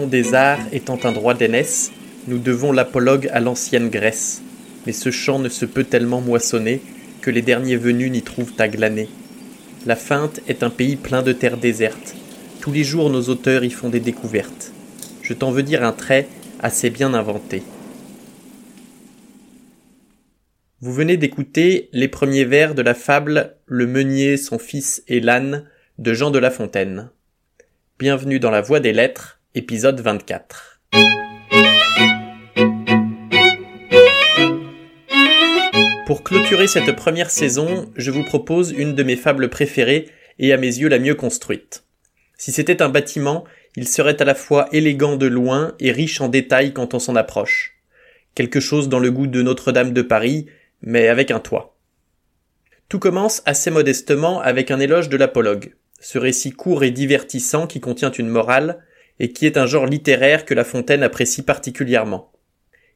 [0.00, 1.92] des arts étant un droit d'aînesse,
[2.26, 4.42] nous devons l'apologue à l'ancienne Grèce.
[4.86, 6.80] Mais ce champ ne se peut tellement moissonner
[7.20, 9.08] que les derniers venus n'y trouvent à glaner.
[9.84, 12.14] La Feinte est un pays plein de terres désertes.
[12.60, 14.72] Tous les jours nos auteurs y font des découvertes.
[15.20, 16.26] Je t'en veux dire un trait
[16.60, 17.62] assez bien inventé.
[20.80, 25.64] Vous venez d'écouter les premiers vers de la fable Le meunier, son fils et l'âne
[25.98, 27.10] de Jean de La Fontaine.
[27.98, 30.80] Bienvenue dans la Voie des Lettres, épisode 24.
[36.06, 40.56] Pour clôturer cette première saison, je vous propose une de mes fables préférées et à
[40.56, 41.84] mes yeux la mieux construite.
[42.38, 43.44] Si c'était un bâtiment,
[43.76, 47.16] il serait à la fois élégant de loin et riche en détails quand on s'en
[47.16, 47.74] approche.
[48.34, 50.46] Quelque chose dans le goût de Notre-Dame de Paris,
[50.80, 51.76] mais avec un toit.
[52.88, 57.80] Tout commence assez modestement avec un éloge de l'apologue ce récit court et divertissant qui
[57.80, 58.84] contient une morale,
[59.18, 62.32] et qui est un genre littéraire que La Fontaine apprécie particulièrement.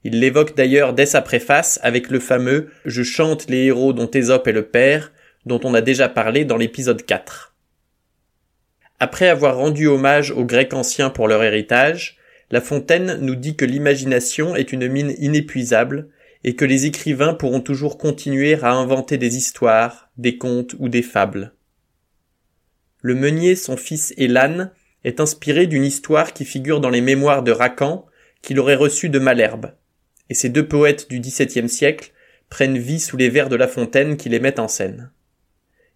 [0.05, 4.47] Il l'évoque d'ailleurs dès sa préface avec le fameux Je chante les héros dont Ésope
[4.47, 5.13] est le père,
[5.47, 7.55] dont on a déjà parlé dans l'épisode 4.
[8.99, 12.17] Après avoir rendu hommage aux Grecs anciens pour leur héritage,
[12.51, 16.09] La Fontaine nous dit que l'imagination est une mine inépuisable
[16.45, 21.03] et que les écrivains pourront toujours continuer à inventer des histoires, des contes ou des
[21.03, 21.53] fables.
[23.03, 24.71] Le meunier, son fils l'âne
[25.07, 28.07] est inspiré d'une histoire qui figure dans les mémoires de Racan
[28.43, 29.73] qu'il aurait reçue de Malherbe.
[30.29, 32.13] Et ces deux poètes du XVIIe siècle
[32.51, 35.13] prennent vie sous les vers de La Fontaine qui les mettent en scène.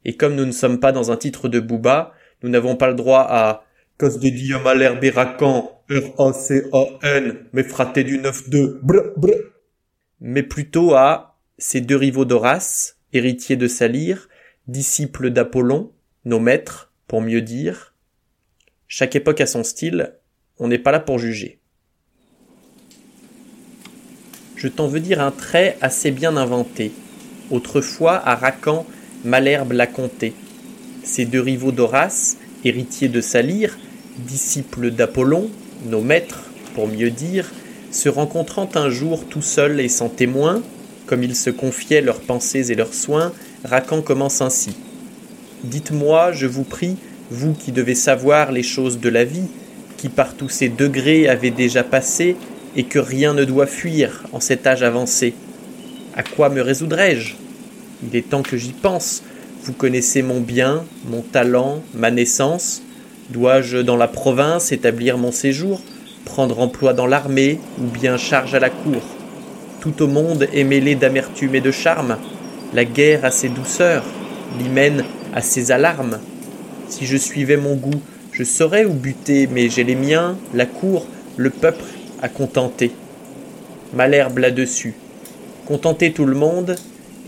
[0.05, 2.94] Et comme nous ne sommes pas dans un titre de Booba, nous n'avons pas le
[2.94, 3.64] droit à
[3.98, 9.34] Cause à Malherbe et Racan, R-A-C-A-N, mais fraté du 9-2, brr, brr.
[10.20, 14.28] Mais plutôt à ces deux rivaux d'Horace, héritiers de Salyre,
[14.69, 15.92] disciples d'Apollon,
[16.24, 17.89] nos maîtres, pour mieux dire.
[18.92, 20.14] Chaque époque a son style,
[20.58, 21.60] on n'est pas là pour juger.
[24.56, 26.90] Je t'en veux dire un trait assez bien inventé.
[27.52, 28.84] Autrefois, à Racan,
[29.24, 30.34] Malherbe l'a compté.
[31.05, 33.79] Ces deux rivaux d'Horace, héritiers de Salyre,
[34.18, 35.48] disciples d'Apollon,
[35.86, 37.48] nos maîtres, pour mieux dire,
[37.92, 40.64] se rencontrant un jour tout seuls et sans témoin,
[41.06, 44.77] comme ils se confiaient leurs pensées et leurs soins, Racan commence ainsi.
[45.62, 46.96] Dites-moi, je vous prie,
[47.30, 49.48] vous qui devez savoir les choses de la vie,
[49.96, 52.36] qui par tous ces degrés avez déjà passé,
[52.77, 55.35] et que rien ne doit fuir en cet âge avancé.
[56.17, 57.35] À quoi me résoudrais-je
[58.05, 59.23] Il est temps que j'y pense.
[59.63, 62.83] Vous connaissez mon bien, mon talent, ma naissance.
[63.30, 65.80] Dois-je dans la province établir mon séjour,
[66.24, 69.02] prendre emploi dans l'armée, ou bien charge à la cour?
[69.80, 72.18] Tout au monde est mêlé d'amertume et de charme.
[72.74, 74.05] La guerre a ses douceurs,
[74.58, 75.05] l'hymen
[75.35, 76.18] à ses alarmes.
[76.90, 78.02] Si je suivais mon goût,
[78.33, 81.06] je saurais où buter, mais j'ai les miens, la cour,
[81.36, 81.84] le peuple
[82.20, 82.90] à contenter.
[83.95, 84.95] Malherbe là-dessus.
[85.67, 86.74] Contenter tout le monde,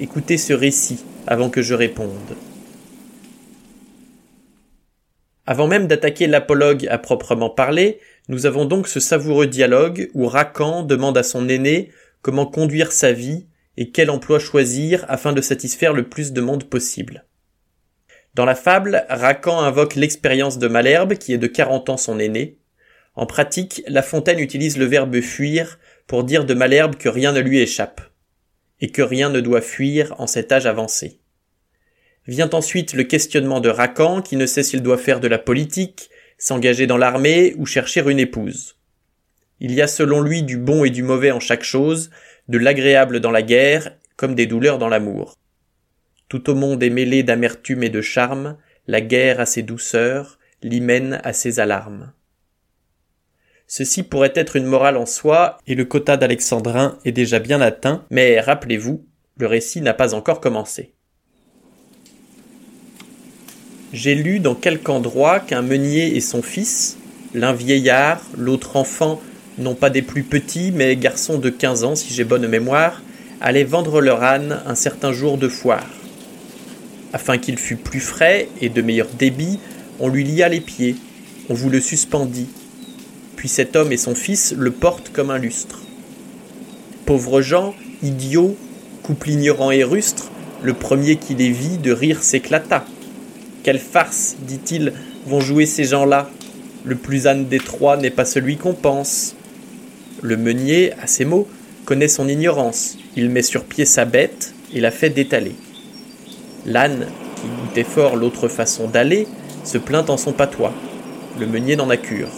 [0.00, 2.36] écoutez ce récit avant que je réponde.
[5.46, 10.82] Avant même d'attaquer l'apologue à proprement parler, nous avons donc ce savoureux dialogue où Racan
[10.82, 11.90] demande à son aîné
[12.20, 13.46] comment conduire sa vie
[13.76, 17.24] et quel emploi choisir afin de satisfaire le plus de monde possible.
[18.34, 22.56] Dans la fable, Racan invoque l'expérience de Malherbe, qui est de 40 ans son aîné.
[23.14, 27.40] En pratique, La Fontaine utilise le verbe fuir pour dire de Malherbe que rien ne
[27.40, 28.00] lui échappe,
[28.80, 31.20] et que rien ne doit fuir en cet âge avancé.
[32.26, 36.08] Vient ensuite le questionnement de Racan, qui ne sait s'il doit faire de la politique,
[36.38, 38.76] s'engager dans l'armée ou chercher une épouse.
[39.60, 42.10] Il y a selon lui du bon et du mauvais en chaque chose,
[42.48, 45.36] de l'agréable dans la guerre comme des douleurs dans l'amour.
[46.32, 48.56] Tout au monde est mêlé d'amertume et de charme,
[48.86, 52.14] la guerre a ses douceurs, l'hymen a ses alarmes.
[53.66, 58.06] Ceci pourrait être une morale en soi, et le quota d'Alexandrin est déjà bien atteint,
[58.08, 59.04] mais rappelez-vous,
[59.36, 60.94] le récit n'a pas encore commencé.
[63.92, 66.96] J'ai lu dans quelque endroit qu'un meunier et son fils,
[67.34, 69.20] l'un vieillard, l'autre enfant,
[69.58, 73.02] non pas des plus petits, mais garçons de quinze ans si j'ai bonne mémoire,
[73.42, 75.90] allaient vendre leur âne un certain jour de foire.
[77.12, 79.58] Afin qu'il fût plus frais et de meilleur débit,
[80.00, 80.96] on lui lia les pieds,
[81.48, 82.48] on vous le suspendit.
[83.36, 85.80] Puis cet homme et son fils le portent comme un lustre.
[87.04, 88.56] Pauvres gens, idiots,
[89.02, 90.30] couple ignorant et rustre,
[90.62, 92.86] le premier qui les vit de rire s'éclata.
[93.62, 94.92] Quelle farce, dit-il,
[95.26, 96.30] vont jouer ces gens-là.
[96.84, 99.34] Le plus âne des trois n'est pas celui qu'on pense.
[100.20, 101.48] Le meunier, à ces mots,
[101.84, 102.96] connaît son ignorance.
[103.16, 105.54] Il met sur pied sa bête et la fait détaler.
[106.66, 107.06] L'âne,
[107.36, 109.26] qui goûtait fort l'autre façon d'aller,
[109.64, 110.72] se plaint en son patois.
[111.38, 112.28] Le meunier n'en a cure.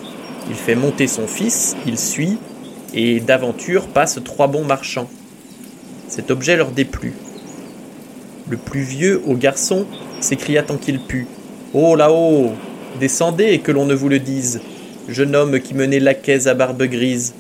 [0.49, 2.39] Il fait monter son fils, il suit,
[2.95, 5.09] et d'aventure passent trois bons marchands.
[6.09, 7.15] Cet objet leur déplut.
[8.49, 9.87] Le plus vieux, au garçon,
[10.21, 11.27] s'écria tant qu'il put.
[11.73, 12.53] Oh là-haut
[13.01, 14.61] Descendez et que l'on ne vous le dise,
[15.09, 17.35] jeune homme qui menait laquais à barbe grise.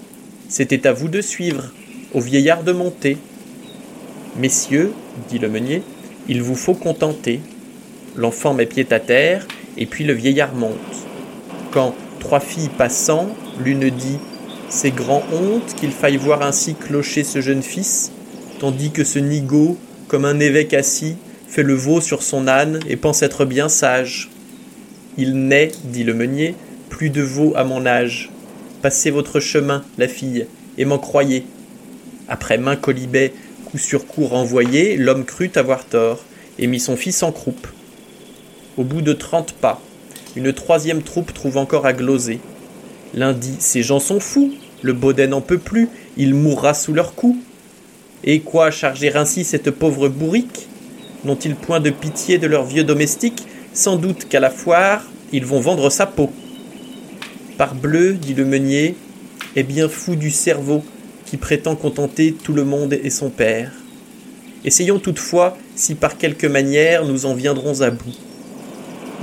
[0.49, 1.73] C'était à vous de suivre,
[2.13, 3.17] au vieillard de monter.
[4.37, 4.93] Messieurs,
[5.29, 5.83] dit le meunier,
[6.29, 7.41] il vous faut contenter.
[8.17, 10.73] L'enfant met pied à terre, et puis le vieillard monte.
[11.71, 13.29] Quand, trois filles passant,
[13.63, 14.19] l'une dit
[14.69, 18.13] C'est grand honte qu'il faille voir ainsi clocher ce jeune fils,
[18.59, 19.77] tandis que ce nigaud,
[20.09, 21.17] comme un évêque assis,
[21.49, 24.31] fait le veau sur son âne et pense être bien sage.
[25.17, 26.55] Il n'est, dit le meunier,
[26.89, 28.31] plus de veau à mon âge.
[28.83, 30.47] Passez votre chemin, la fille,
[30.79, 31.47] et m'en croyez.
[32.29, 33.33] Après main colibet,
[33.75, 36.23] coup sur coup renvoyé, l'homme crut avoir tort,
[36.61, 37.67] et mit son fils en croupe.
[38.77, 39.81] Au bout de trente pas,
[40.37, 42.39] une troisième troupe trouve encore à gloser.
[43.15, 47.17] L'un dit Ces gens sont fous, le baudet n'en peut plus, il mourra sous leurs
[47.17, 47.37] coups.
[48.23, 50.69] Et quoi charger ainsi cette pauvre bourrique?
[51.25, 53.45] N'ont-ils point de pitié de leurs vieux domestiques?
[53.73, 56.31] Sans doute qu'à la foire, ils vont vendre sa peau.
[57.59, 58.95] Parbleu, dit le meunier,
[59.57, 60.85] est bien fou du cerveau
[61.37, 63.73] prétend contenter tout le monde et son père.
[64.65, 68.17] Essayons toutefois si par quelque manière nous en viendrons à bout.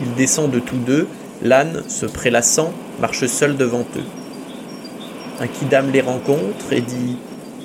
[0.03, 1.07] Ils descendent tous deux,
[1.43, 5.39] l'âne, se prélassant, marche seul devant eux.
[5.39, 7.17] Un quidam les rencontre et dit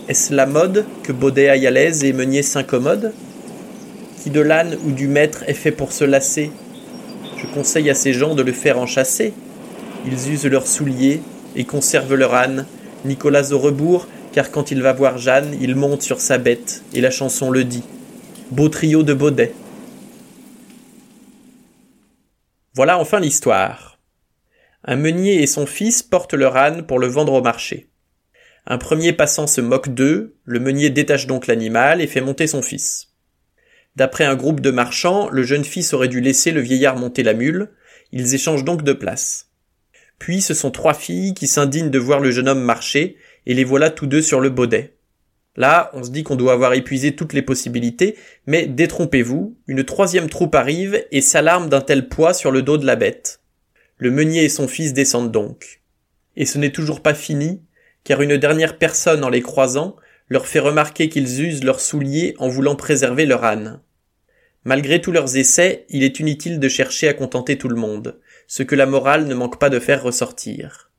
[0.08, 3.12] Est-ce la mode que Baudet aille à l'aise et Meunier s'incommode?
[4.22, 6.50] Qui de l'âne ou du maître est fait pour se lasser?
[7.36, 9.34] Je conseille à ces gens de le faire enchasser.
[10.06, 11.20] Ils usent leurs souliers
[11.54, 12.66] et conservent leur âne.
[13.04, 17.00] Nicolas au rebours, car quand il va voir Jeanne, il monte sur sa bête, et
[17.00, 17.84] la chanson le dit.
[18.50, 19.54] Beau trio de Baudet.
[22.74, 23.98] Voilà enfin l'histoire.
[24.84, 27.88] Un meunier et son fils portent leur âne pour le vendre au marché.
[28.66, 32.60] Un premier passant se moque d'eux, le meunier détache donc l'animal et fait monter son
[32.60, 33.14] fils.
[33.94, 37.32] D'après un groupe de marchands, le jeune fils aurait dû laisser le vieillard monter la
[37.32, 37.70] mule,
[38.12, 39.46] ils échangent donc de place.
[40.18, 43.16] Puis ce sont trois filles qui s'indignent de voir le jeune homme marcher,
[43.46, 44.96] et les voilà tous deux sur le baudet.
[45.56, 48.16] Là, on se dit qu'on doit avoir épuisé toutes les possibilités,
[48.46, 52.84] mais détrompez-vous, une troisième troupe arrive et s'alarme d'un tel poids sur le dos de
[52.84, 53.40] la bête.
[53.96, 55.80] Le meunier et son fils descendent donc.
[56.36, 57.62] Et ce n'est toujours pas fini,
[58.04, 59.96] car une dernière personne en les croisant
[60.28, 63.80] leur fait remarquer qu'ils usent leurs souliers en voulant préserver leur âne.
[64.64, 68.62] Malgré tous leurs essais, il est inutile de chercher à contenter tout le monde, ce
[68.62, 70.90] que la morale ne manque pas de faire ressortir.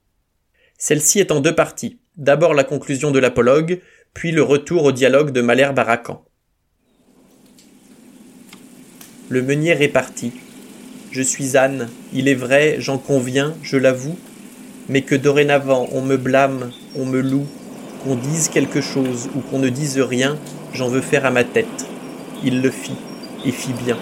[0.77, 1.99] Celle-ci est en deux parties.
[2.17, 3.79] D'abord la conclusion de l'apologue,
[4.15, 6.01] puis le retour au dialogue de Malherbe à
[9.29, 10.31] Le meunier répartit.
[11.11, 14.17] Je suis âne, il est vrai, j'en conviens, je l'avoue,
[14.89, 17.45] mais que dorénavant on me blâme, on me loue,
[18.03, 20.39] qu'on dise quelque chose ou qu'on ne dise rien,
[20.73, 21.85] j'en veux faire à ma tête.
[22.43, 22.97] Il le fit
[23.45, 23.97] et fit bien.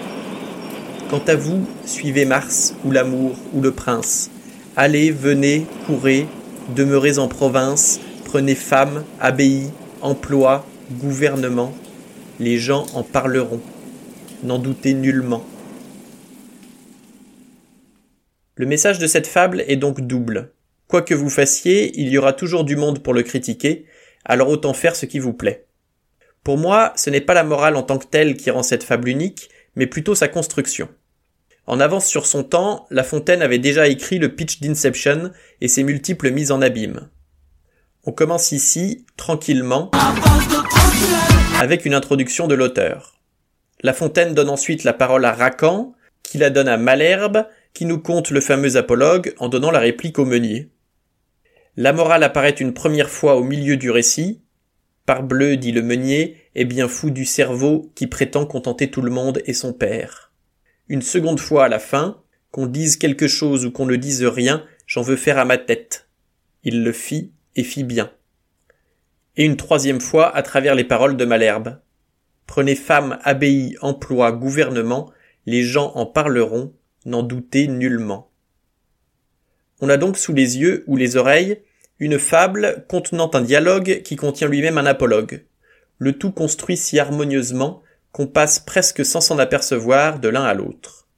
[1.10, 4.30] Quant à vous, suivez Mars ou l'amour ou le prince.
[4.74, 6.26] Allez, venez, courez,
[6.74, 9.70] demeurez en province, prenez femme, abbaye,
[10.02, 11.72] emploi, gouvernement.
[12.40, 13.62] Les gens en parleront.
[14.42, 15.46] N'en doutez nullement.
[18.56, 20.50] Le message de cette fable est donc double.
[20.88, 23.86] Quoi que vous fassiez, il y aura toujours du monde pour le critiquer,
[24.24, 25.66] alors autant faire ce qui vous plaît.
[26.42, 29.08] Pour moi, ce n'est pas la morale en tant que telle qui rend cette fable
[29.08, 30.88] unique, mais plutôt sa construction.
[31.66, 35.30] En avance sur son temps, La Fontaine avait déjà écrit le pitch d'Inception
[35.60, 37.08] et ses multiples mises en abîme.
[38.08, 39.90] On commence ici, tranquillement,
[41.60, 43.20] avec une introduction de l'auteur.
[43.82, 47.98] La Fontaine donne ensuite la parole à Racan, qui la donne à Malherbe, qui nous
[47.98, 50.70] conte le fameux apologue en donnant la réplique au meunier.
[51.76, 54.40] La morale apparaît une première fois au milieu du récit,
[55.04, 59.42] Parbleu, dit le meunier, est bien fou du cerveau qui prétend contenter tout le monde
[59.46, 60.32] et son père.
[60.88, 62.22] Une seconde fois à la fin,
[62.52, 66.08] qu'on dise quelque chose ou qu'on ne dise rien, j'en veux faire à ma tête.
[66.62, 68.12] Il le fit et bien.
[69.36, 71.80] Et une troisième fois à travers les paroles de Malherbe.
[72.46, 75.10] Prenez femme, abbaye, emploi, gouvernement,
[75.46, 76.72] les gens en parleront,
[77.04, 78.30] n'en doutez nullement.
[79.80, 81.60] On a donc sous les yeux ou les oreilles
[81.98, 85.44] une fable contenant un dialogue qui contient lui-même un apologue.
[85.98, 87.82] Le tout construit si harmonieusement
[88.12, 91.08] qu'on passe presque sans s'en apercevoir de l'un à l'autre.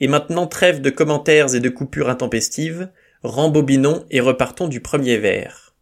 [0.00, 2.90] Et maintenant trêve de commentaires et de coupures intempestives,
[3.22, 5.74] rembobinons et repartons du premier vers.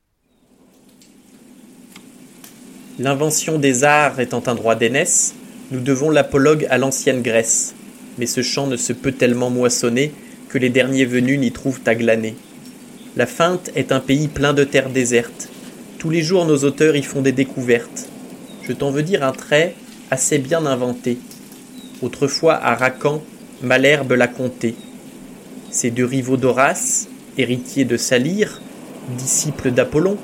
[2.99, 5.37] L'invention des arts étant un droit d'aînesse,
[5.71, 7.77] nous devons l'apologue à l'ancienne Grèce,
[8.19, 10.13] mais ce champ ne se peut tellement moissonner
[10.49, 12.35] que les derniers venus n'y trouvent à glaner.
[13.15, 15.49] La feinte est un pays plein de terres désertes.
[15.99, 18.09] Tous les jours nos auteurs y font des découvertes.
[18.65, 19.77] Je t'en veux dire un trait
[20.11, 21.19] assez bien inventé.
[22.03, 23.23] Autrefois à Racan,
[23.63, 24.75] Malherbe l'a compté.
[25.71, 28.61] Ces deux rivaux d'Horace, héritiers de Salyre,
[29.17, 30.19] disciples d'Apollon,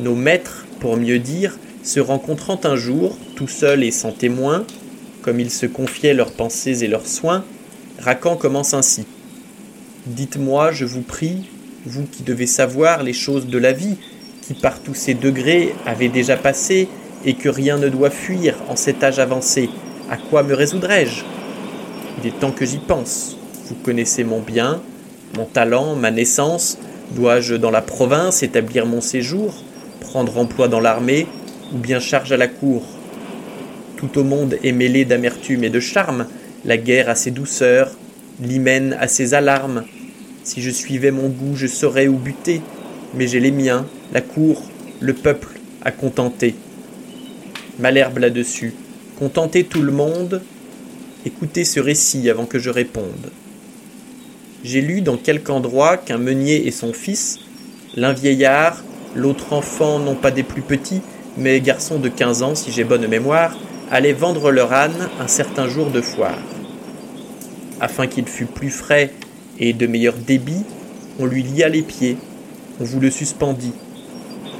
[0.00, 4.64] nos maîtres, pour mieux dire, se rencontrant un jour, tout seuls et sans témoin,
[5.22, 7.44] comme ils se confiaient leurs pensées et leurs soins,
[7.98, 9.04] Racan commence ainsi.
[10.06, 11.48] Dites-moi, je vous prie,
[11.84, 13.96] vous qui devez savoir les choses de la vie,
[14.42, 16.88] qui par tous ces degrés avez déjà passé,
[17.26, 19.68] et que rien ne doit fuir en cet âge avancé,
[20.10, 21.24] à quoi me résoudrais-je
[22.18, 23.36] Il est temps que j'y pense.
[23.66, 24.80] Vous connaissez mon bien,
[25.36, 26.78] mon talent, ma naissance.
[27.14, 29.54] Dois-je dans la province établir mon séjour,
[30.00, 31.26] prendre emploi dans l'armée,
[31.74, 32.82] ou bien charge à la cour?
[33.96, 36.26] Tout au monde est mêlé d'amertume et de charme,
[36.64, 37.90] la guerre a ses douceurs,
[38.40, 39.84] l'hymen a ses alarmes.
[40.42, 42.62] Si je suivais mon goût, je saurais où buter,
[43.14, 44.62] mais j'ai les miens, la cour,
[45.00, 46.54] le peuple à contenter.
[47.78, 48.74] Malherbe là-dessus,
[49.18, 50.42] contenter tout le monde,
[51.26, 53.30] écoutez ce récit avant que je réponde.
[54.62, 57.38] J'ai lu dans quelque endroit qu'un meunier et son fils,
[57.96, 58.82] l'un vieillard,
[59.14, 61.00] l'autre enfant non pas des plus petits,
[61.38, 63.56] mais garçon de quinze ans si j'ai bonne mémoire,
[63.90, 66.38] allaient vendre leur âne un certain jour de foire.
[67.80, 69.12] Afin qu'il fût plus frais
[69.58, 70.64] et de meilleur débit,
[71.18, 72.18] on lui lia les pieds,
[72.80, 73.72] on vous le suspendit.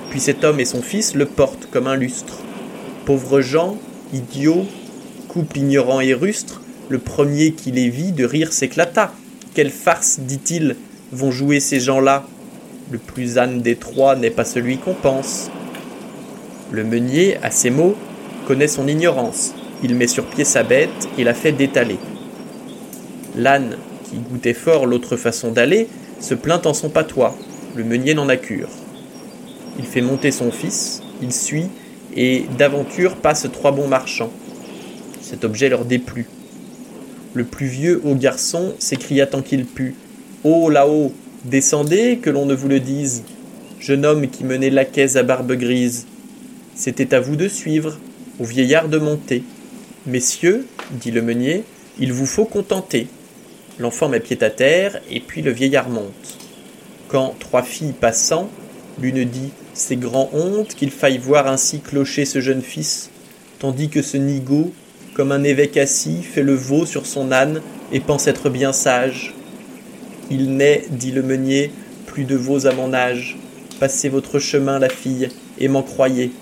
[0.08, 2.38] Puis cet homme et son fils le portent comme un lustre.
[3.04, 3.76] Pauvres gens,
[4.14, 4.66] idiots,
[5.28, 9.12] couple ignorant et rustre, le premier qui les vit de rire s'éclata.
[9.60, 10.74] Quelle farce, dit-il,
[11.12, 12.24] vont jouer ces gens-là?
[12.90, 15.50] Le plus âne des trois n'est pas celui qu'on pense.
[16.70, 17.94] Le meunier, à ces mots,
[18.46, 19.52] connaît son ignorance.
[19.82, 21.98] Il met sur pied sa bête et la fait détaler.
[23.36, 25.88] L'âne, qui goûtait fort l'autre façon d'aller,
[26.20, 27.36] se plaint en son patois.
[27.76, 28.70] Le meunier n'en a cure.
[29.78, 31.68] Il fait monter son fils, il suit,
[32.16, 34.32] et d'aventure passe trois bons marchands.
[35.20, 36.28] Cet objet leur déplut.
[37.32, 39.94] Le plus vieux au garçon s'écria tant qu'il put.
[40.42, 41.12] Oh là-haut,
[41.44, 43.22] descendez, que l'on ne vous le dise.
[43.78, 46.06] Jeune homme qui menait la caisse à barbe grise.
[46.74, 47.98] C'était à vous de suivre,
[48.40, 49.44] au vieillard de monter.
[50.06, 51.62] Messieurs, dit le meunier,
[51.98, 53.06] il vous faut contenter.
[53.78, 56.38] L'enfant met pied à terre, et puis le vieillard monte.
[57.08, 58.50] Quand, trois filles passant,
[59.00, 63.10] l'une dit C'est grand honte qu'il faille voir ainsi clocher ce jeune fils,
[63.58, 64.72] tandis que ce nigaud,
[65.14, 67.60] comme un évêque assis, fait le veau sur son âne
[67.92, 69.34] et pense être bien sage.
[70.30, 71.72] Il n'est, dit le meunier,
[72.06, 73.36] plus de veaux à mon âge.
[73.80, 76.32] Passez votre chemin, la fille, et m'en croyez.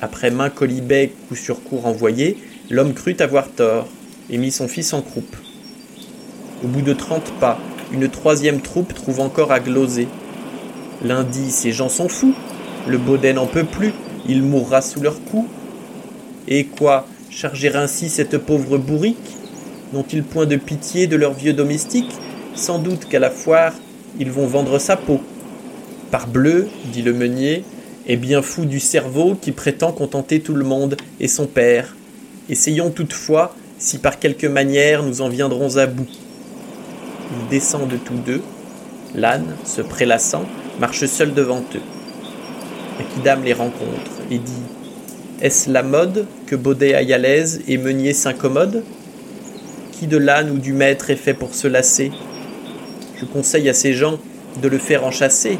[0.00, 2.36] Après main colibet coup sur coup renvoyé,
[2.70, 3.88] l'homme crut avoir tort,
[4.30, 5.36] et mit son fils en croupe.
[6.64, 7.58] Au bout de trente pas,
[7.92, 10.08] une troisième troupe trouve encore à gloser.
[11.04, 12.34] L'un dit Ces gens sont fous,
[12.86, 13.92] le baudet n'en peut plus,
[14.28, 15.48] il mourra sous leurs coups.
[16.48, 17.06] Et quoi?
[17.30, 19.36] Charger ainsi cette pauvre bourrique
[19.92, 22.10] N'ont-ils point de pitié de leurs vieux domestiques
[22.56, 23.72] Sans doute qu'à la foire,
[24.18, 25.20] ils vont vendre sa peau.
[26.10, 27.64] Parbleu, dit le meunier,
[28.08, 31.94] est bien fou du cerveau qui prétend contenter tout le monde et son père.
[32.48, 36.08] Essayons toutefois si par quelque manière nous en viendrons à bout.
[37.30, 38.42] Ils descendent tous deux.
[39.14, 40.44] L'âne, se prélassant,
[40.80, 41.82] marche seul devant eux.
[42.98, 44.62] Aquidam les rencontre et dit
[45.40, 48.84] Est-ce la mode que Baudet aille à l'aise et Meunier s'incommode?
[49.90, 52.12] Qui de l'âne ou du maître est fait pour se lasser?
[53.18, 54.18] Je conseille à ces gens
[54.60, 55.58] de le faire enchasser.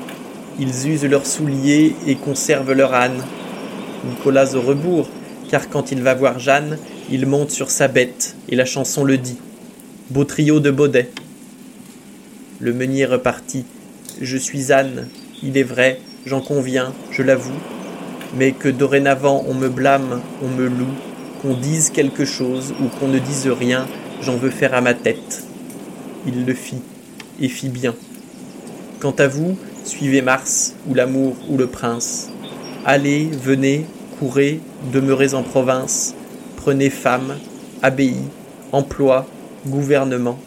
[0.58, 3.24] Ils usent leurs souliers et conservent leur âne.
[4.06, 5.08] Nicolas au rebours,
[5.50, 6.76] car quand il va voir Jeanne,
[7.10, 9.38] il monte sur sa bête, et la chanson le dit.
[10.10, 11.08] Beau trio de Baudet.
[12.58, 13.64] Le meunier repartit.
[14.20, 15.08] Je suis âne,
[15.42, 17.58] il est vrai, j'en conviens, je l'avoue,
[18.36, 20.94] mais que dorénavant on me blâme, on me loue,
[21.42, 23.86] qu'on dise quelque chose ou qu'on ne dise rien,
[24.22, 25.44] j'en veux faire à ma tête.
[26.26, 26.82] Il le fit,
[27.40, 27.94] et fit bien.
[29.00, 32.28] Quant à vous, suivez Mars, ou l'amour, ou le prince.
[32.84, 33.86] Allez, venez,
[34.18, 34.60] courez,
[34.92, 36.14] demeurez en province,
[36.56, 37.36] prenez femme,
[37.82, 38.16] abbaye,
[38.72, 39.26] emploi,
[39.66, 40.38] gouvernement.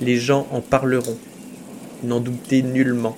[0.00, 1.18] Les gens en parleront,
[2.04, 3.16] n'en doutez nullement.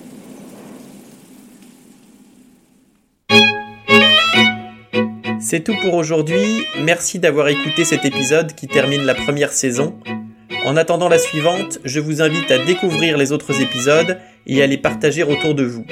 [5.53, 9.93] C'est tout pour aujourd'hui, merci d'avoir écouté cet épisode qui termine la première saison.
[10.65, 14.17] En attendant la suivante, je vous invite à découvrir les autres épisodes
[14.47, 15.85] et à les partager autour de vous.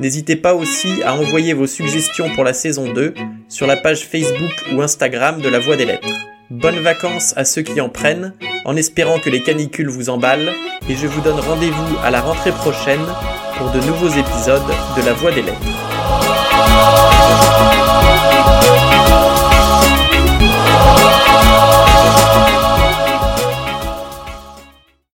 [0.00, 3.12] N'hésitez pas aussi à envoyer vos suggestions pour la saison 2
[3.50, 6.08] sur la page Facebook ou Instagram de la Voix des Lettres.
[6.48, 8.32] Bonnes vacances à ceux qui en prennent,
[8.64, 10.54] en espérant que les canicules vous emballent,
[10.88, 13.04] et je vous donne rendez-vous à la rentrée prochaine
[13.58, 14.62] pour de nouveaux épisodes
[14.96, 15.60] de La Voix des Lettres.